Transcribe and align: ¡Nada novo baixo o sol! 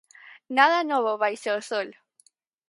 ¡Nada 0.57 0.79
novo 0.91 1.13
baixo 1.23 1.51
o 1.59 1.65
sol! 1.69 1.89